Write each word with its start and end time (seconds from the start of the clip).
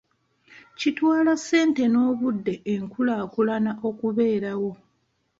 Kitwala 0.79 1.31
ssente 1.39 1.83
n'obudde 1.89 2.53
enkulaakulana 2.73 3.71
okubeerawo. 3.89 4.71